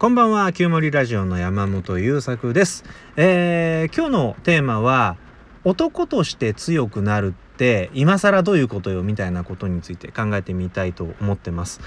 [0.00, 2.84] こんばんは、旧森ラジオの山本優作です。
[3.16, 5.18] えー、今日のテーマは、
[5.62, 11.82] 男として強くなるって、今更どういうことよみたいなことについて考えてみたいと思ってます。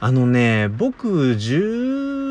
[0.00, 1.36] あのね、僕、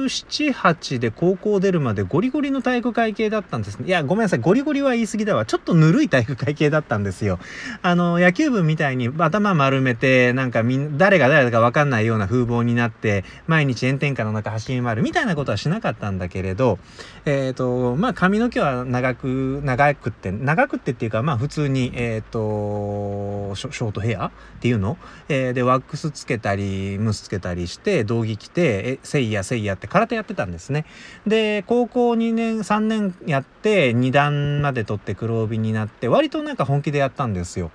[0.08, 3.88] 8で高校出るまでゴリゴリの体育会系だったんですね。
[3.88, 4.40] いや、ごめんなさい。
[4.40, 5.46] ゴリゴリは言い過ぎだわ。
[5.46, 7.40] ちょっとぬるい体育会系だったんですよ。
[7.82, 16.80] あの、野球部みたいに頭丸めて、なんかみん、誰が誰だかわかんないような風貌になって、毎日炎天下の中走り回るみたいなことはしなかったんだけれど、
[17.26, 24.98] えっ、と、まあ髪の毛は長く、長くって、長くってっていうか、まあ普通に、えっ、とショ、ショートヘアっていうの？
[25.30, 30.86] えーで、ワックスつけたり、ムスつけたりして、道着着て、え、せいやせいやって空手やってたんですね。
[31.26, 37.72] で、高校2年、3年やって、2段まで取って黒帯になって、割となんか本気でやったんですよ。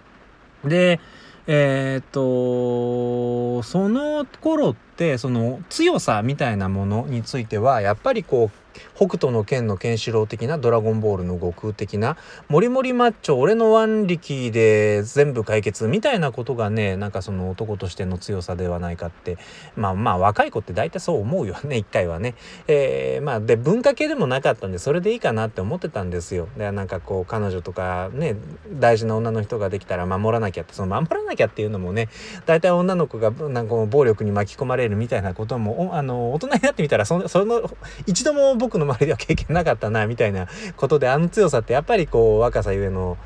[0.65, 1.01] で、
[1.49, 8.62] えーっと、その頃って、その強さみたいなものについては、やっぱりこう、
[8.95, 12.17] 北斗の剣のケンシロウ的なドラゴンボールの悟空的な
[12.49, 19.39] モリモリマッチョ俺の腕力で全部解決みたいなことがねなんかその男としての強さではないかって
[19.77, 22.35] まあまあ若い子って大体そう思うよね一回はね。
[22.69, 26.49] えーまあで文化系でもなかったんでそれでいいかなって思ってたんですよ。
[26.57, 28.37] でなんかこう彼女とかね
[28.73, 32.09] 大事な女の人ができたら守らなきゃってその守らなきゃっていうのもね
[32.47, 37.63] 大体女の子がなんか暴力に巻き込まれるみたいなこともおあの大人になってみたらそその
[38.07, 40.47] 一度も僕の周りでは経験なかったなみたいな
[40.77, 43.19] ことであの強さってやっぱりこう若さゆえの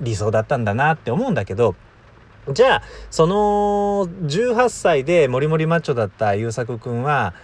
[0.00, 1.74] 理想だったんだなって思うんだけど
[2.52, 3.34] じゃあその
[4.26, 7.34] 18歳でモリモリマッチョだった優作くんは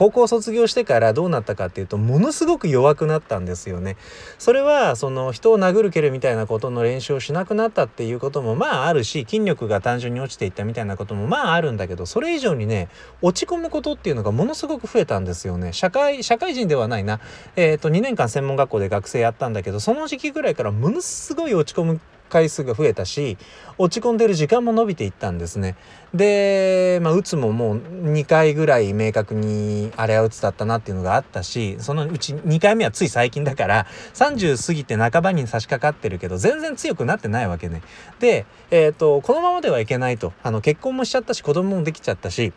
[0.00, 3.98] 高校卒業してからどうなったかっていうとものすごく弱くなったんですよね。
[4.38, 12.88] それはその人を殴る蹴るみたいなことの練習をしなくなったっていうこともまああるし筋力が単純に落ちていったみたいなこともまああるんだけどそれ以上にね
[13.20, 15.74] 落ち込むことっていうのがものすごく増えたんですよね。
[15.74, 17.20] 社会社会人ではないな。
[17.56, 23.36] えっ、と2年間専門学校で学生やったんだけどその時期ぐらいからものすごい落ち込む回数が増えたし
[23.76, 25.76] 落ち込んでる時間も伸びていったんですね。
[26.14, 37.82] で、まあ、打つももう2回ぐらい明確にあれは打つだったなっていうのがあったしそのうち2回目はつい最近だから30過ぎて半ばに差し掛かってるけど全然強くなってないわけね。
[38.18, 42.52] で、えっとこのままではいけないとあの結婚もしちゃったし子供もできちゃったし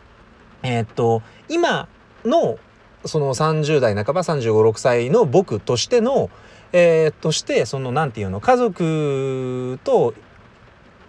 [0.62, 1.88] えっと今
[2.24, 2.58] の
[3.06, 6.30] その30代半ば3 5 6歳の僕としての
[6.76, 10.12] えー、としてその何て言うの家族と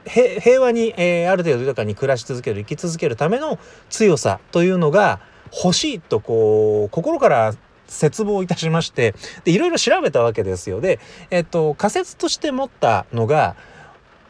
[0.05, 3.57] 平和に、えーある程度豊かに暮らし続ける生き続けるための
[3.89, 5.19] 強さというのが
[5.51, 7.55] 欲しいとこう心から
[7.87, 10.81] 絶望いたしましてでいろいろ調べたわけですよ。
[10.81, 10.99] で、
[11.31, 13.55] えっと仮説として持ったのが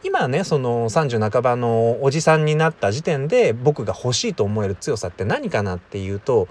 [0.02, 6.48] 今ねその30半ばのおじさんになった時点で僕が欲しいと思える強さって何かなっていうと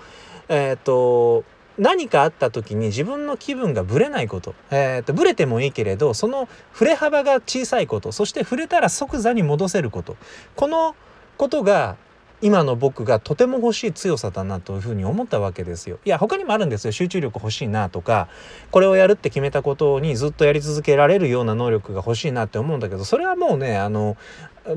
[0.48, 1.44] えっ、と
[1.78, 10.16] 何かあった時に自分の気分がぶれないこと、えー、とぶれてもいいけれどその振れ幅が小さいことそして触れたら即座に戻せること
[10.56, 10.96] この
[11.38, 11.98] ことが
[12.42, 16.00] 今の僕がとても欲しい強さだなというふうに思ったわけですよ。
[16.06, 18.28] いや他にもあるんですよ集中力欲しいなとか
[18.72, 24.18] これをやるって決めたことにずっとやり続けられるような能力が欲しいなって思うんだけどそれはもうねあの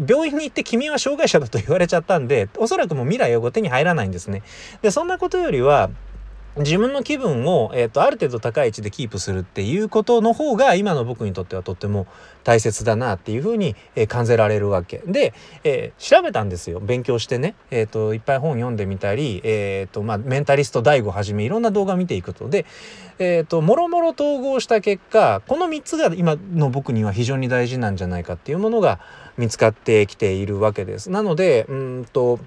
[0.07, 4.43] 病院に行って君は障害者だと言われちゃったんでおそらくもう未来は手に入らないんですね。
[4.81, 5.91] でそんなことよりは
[6.59, 12.07] 自分の気分を、えー、とある程度高い位置でキープするっていうことの方が今の僕にとってはとっても
[12.45, 15.03] 大切だなっていうふうに、えー感じられるわけ。
[15.07, 16.81] で、えー調べたんですよ。
[16.81, 22.49] 勉強してね、えー、といっぱい本読んでみたり、えーとまあ、メンタリスト DAIGO はじめいろんな動画見ていくと。
[22.49, 22.65] で、
[23.19, 29.01] えー、ともろもろ統合した結果この3つが今の僕には非常に大事なんじゃないかっていうものが
[29.37, 31.11] 見つかってきているわけです。
[31.11, 32.39] なのでうんと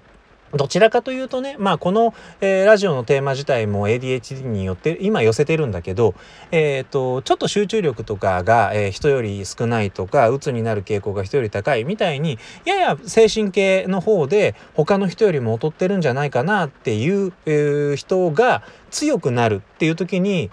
[0.53, 6.13] どちらかというとね、まあこの、えーラジオのテーマ自体も ADHD によって今寄せてるんだけど、
[6.51, 20.51] えっ、と、ちょっと集中力とかが、えー人より少ないとか、鬱になる傾向が人より高いみたいに、やや精神系の方で他の人よりも劣ってるんじゃないかなっていう、えー人が強くなるっていう時に、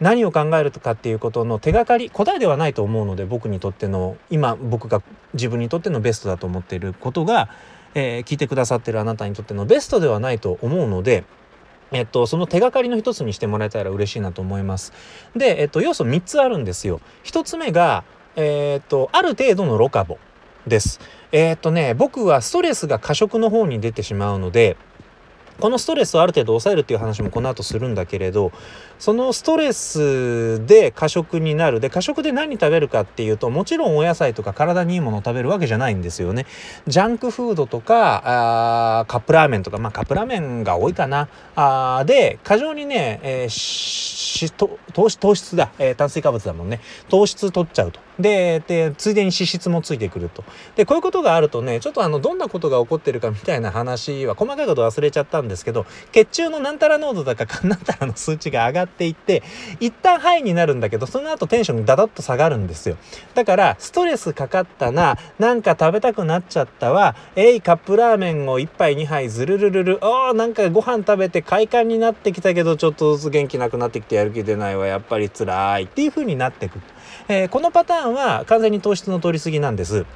[0.00, 5.02] 何を考えるかっていうことの手がかり答えではないと思うので僕にとっての今僕が
[5.34, 7.48] 自分にとってのベストだと思っていることが、
[7.94, 11.24] えー聞いてくださってるあなたにとってのベストではないと思うので、
[11.92, 14.92] えっと、その手がかりの一つにしてもらえたら嬉しいなと思います。
[15.36, 17.00] で、えっと、要素3つあるんですよ。
[17.24, 18.04] 1つ目が、
[18.36, 20.18] えっと、ある程度のロカボ
[20.66, 21.00] です。
[21.30, 24.76] えっとね、僕はストレスが過食の方に出てしまうので、
[25.60, 28.52] このストレスをある程度抑えるっていう話もこの後するんだけれど
[28.98, 31.80] そのストレスで過食になる。
[31.80, 36.46] で過食で何食べるかっていうともちろんお野菜とか体にいいものを食べるわけじゃないんですよね。
[36.86, 39.78] ジャンクフードとかあカップラーメンとか。
[39.78, 41.28] まあカップラーメンが多いかな。
[41.56, 44.54] あで過剰にね、えー、
[44.92, 46.80] 糖質だ、えー、炭水化物だもんね。
[47.08, 48.00] 糖質取っちゃうと。
[48.18, 50.44] ででついでに脂質もついてくると。
[50.76, 59.42] でこういうことがあるとねちょっとあのどんなことが起こってるかみたいな話は細かいこと忘れちゃったんですけど血中のなんたら濃度だかなんたらの数値が上がっていって
[59.80, 62.96] 一旦ハイになるんだけどその後テンションダダッと下がるんですよ
[63.34, 76.80] だからストレスかかったななんか食べたくなっちゃったわえいカップラーメンを1杯2杯ずるるるるあーなんかご飯食べて快感になってきたけどちょっとずつ元気なくなってきてやる気出ないわやっぱり辛いっていう風になってくる
[77.28, 80.06] えー、このパターンは完全に糖質の取りすぎなんです。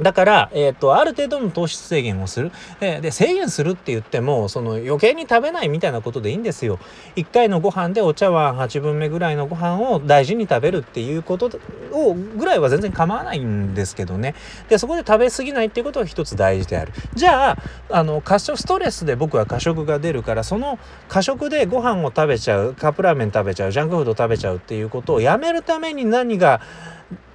[0.00, 2.52] だから、えっ、ー、と、ある程度の糖質制限をする。
[2.80, 6.78] えー、で、制限するって言っても、その余計に食べないみたいなことでいいんですよ。
[7.16, 11.50] 1回のご飯でお茶碗8分目ぐらいのご飯を大事に食べるっていうこと
[11.92, 14.34] を、ぐらいは全然構わないんですけどね。
[14.68, 16.92] で、そこで食べ過ぎないっていうことが一つ大事である。
[17.14, 17.56] じゃあ、
[17.90, 20.78] あの、過食、ストレスで僕は過食が出るから、その
[21.08, 26.60] 過食でご飯を食べちゃう、カップラーメン食べちゃう、ジャンクフード食べちゃうっていうことをやめるために何が、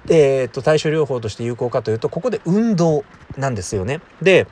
[0.08, 3.04] えー、と対処療法として有効かというとここで運動
[3.36, 4.00] なんですよね。
[4.20, 4.46] で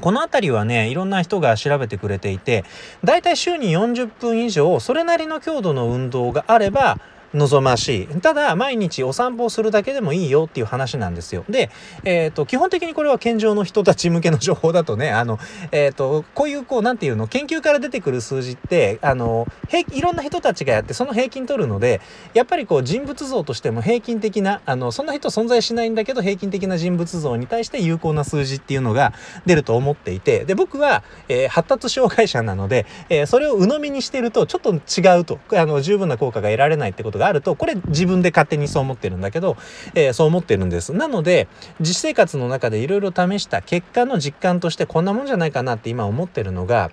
[0.00, 2.64] この辺りはねいろんな人が調べてくれていて
[3.02, 7.00] だいたい週に40分以上それなりの強度の運動があれば
[7.34, 8.06] 望ましい。
[8.20, 11.44] ただ毎日お散歩をするだけでもいいよっていう話なんですよ。
[11.48, 11.70] で、
[12.04, 15.38] えーと、基本的にこれは健常の人たち向けの情報だとね あの、
[15.72, 19.46] えーと、こういうこうなんていうの研究から出てくる数字ってあの
[19.92, 22.00] いろんな人たちがやってその平均取るので
[22.34, 29.12] やっぱりこう人物像としても平均的なあのそんな人存在しないんだけど平均的な人物像に対して有効な数字っていうのが
[29.46, 39.56] 出ると思っていてで僕は、えー、発達障害者なので、え、それを鵜呑みにしてるとちょっと違うとあの十分な効果が得られないってことがあるとこれ自分で勝手にそう思ってるんだけど、
[39.94, 40.92] えー、そう思ってるんです。
[40.92, 41.48] なので
[41.80, 46.90] 実生活の中でいろいろ試した結果の実感としてこんなもんじゃないかなって今思ってるのが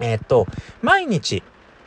[0.00, 0.46] えー、っと
[0.82, 1.42] 毎日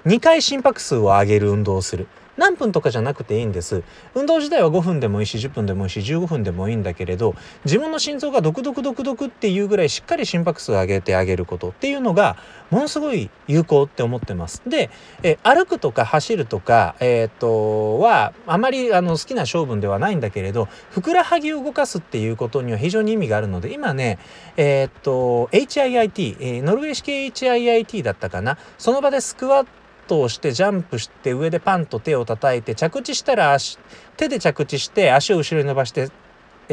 [0.05, 2.07] 2回心拍数を上げる運動をする。
[2.37, 3.83] 何分とかじゃなくていいんです。
[4.15, 7.35] 運動自体は5分でもいいし10分でもいいし15分でもいいんだけれど
[7.65, 12.37] 自分の心臓がドクドクドクドクっていうぐらいしっかり心拍数を上げてあげることっていうのが
[12.69, 14.61] ものすごい有効って思ってます。
[14.67, 14.89] で
[15.23, 24.19] え歩くとか走るとかえー、っとはあまりあの好きな性分ではないんだけれどふくらはぎを動かすっていうことには非常に意味があるので今ね
[24.57, 28.57] えー、っと HIIT、え、ノルウェー式 HIIT だったかな。
[28.77, 33.79] その場でスクワットトをしてジャンプして上でパンと手を叩いて着地したら足
[34.17, 36.09] 手で着地して足を後ろに伸ばして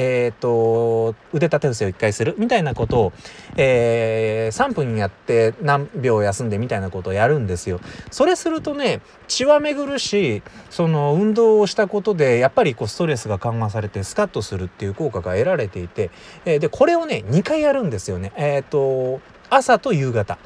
[0.00, 3.12] えーと、腕立て伏せを1回するみたいなことを、
[3.56, 7.80] えー、3分やって何秒休んでみたいなことをやるんですよ。
[8.12, 16.12] それするとね血は巡るしその運動をしたことでやっぱりこうストレスが緩和されてスカッとするっていう効果が得られていて、
[16.44, 18.32] えー、でこれをね2回やるんですよね。
[18.36, 19.20] えーと
[19.50, 20.38] 朝と夕方。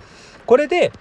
[0.46, 0.93] これで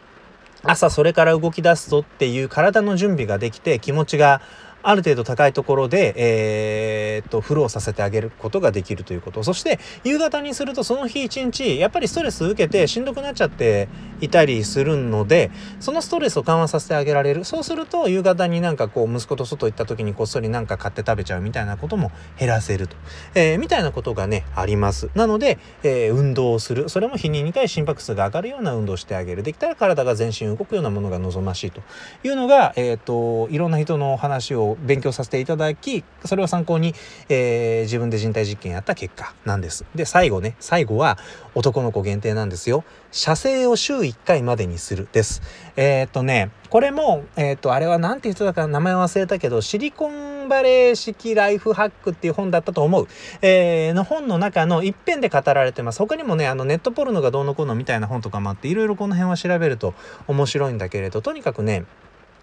[0.64, 4.42] 朝それから動き出すぞっていう体の準備ができて気持ちが
[4.84, 9.44] ある程度高いところで、えー、っとフローさせてあげることができるということ。
[9.44, 13.88] そして夕方にするとその日一日やっぱりストレス受けてしんどくなっちゃって
[14.22, 17.46] いたりするのでそのストレスを緩和させてあげられる。
[17.46, 22.96] そうすると夕方になんかこう息子と外行った時にこっそりなんか買って食べちゃうみたいなことも減らせると、
[23.36, 25.10] えー、みたいなことがねあります。
[25.16, 26.90] なので、えー、運動をする。
[26.90, 29.44] それも日に2回心拍数が上がるような運動をしてあげる。
[29.44, 31.82] できたら体が全身動くようなものが望ましいと
[32.24, 36.94] いうのが、えーと、といろんな人のお話を勉強させていただきそれを参考に、
[37.30, 39.86] えー、自分で人体実験やった結果なんです。
[39.96, 41.18] で最後ね最後は
[41.56, 42.84] 男の子限定なんですよ。
[43.12, 45.42] 射精を週1回までにするです。
[45.76, 53.08] えー、っとねこれもえー、っとあれは何て言ってたか名前忘れたけどシリコンバレー式ライフハックっていう本だったと思う、
[53.42, 56.00] えー、の本の中の一編で語られてます。
[56.00, 59.94] 他にもねあのネットポルノがどうのこうのみたいな本とかもあっていろいろこの辺は調べると
[60.28, 61.86] 面白いんだけれどとにかくね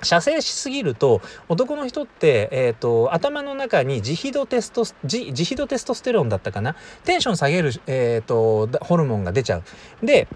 [0.03, 6.77] 射精しすぎると男の人って、えーと、頭の中にジヒドテストジジヒドテストステロンだったかな？
[7.05, 9.63] テンション下げる、えーとホルモンが出ちゃう。
[10.07, 10.29] で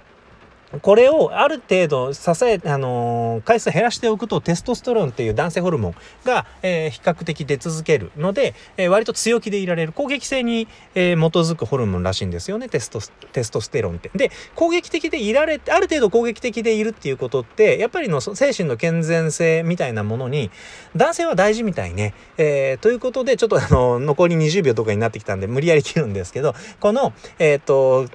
[0.81, 13.01] これをある程度支え、あのー、回数減らしておくとテストステロンっていう男性ホルモンが、えー、比較的出続けるので、えー、割と強気でいられる攻撃性に、え、基づくホルモンらしいんですよねテスト
[13.33, 14.11] テストステロンって。
[14.15, 20.51] で攻撃的でいられある程度攻撃的でいるっていうことってやっぱりの精神の健全性みたいなものに
[20.97, 22.15] 男性は大事みたいね。
[22.39, 28.09] え、ということでちょっとあの残り20秒とかになってきたんで無理やり切るんですけどこのえっ、と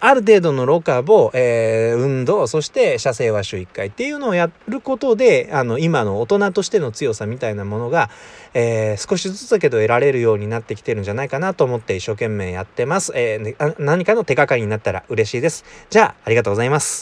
[0.00, 8.10] ある程度のロカボ、えー、運動そして射精は週1回っていうのをやることであの今の大人としての強さみたいなものが、
[8.54, 15.64] えー、少しずつだけど得られるようになってきてるんじゃないかなと思って一生懸命やってます、えー、何かの手がかりになったら嬉しいです。
[15.90, 16.96] じゃあありがとうございます。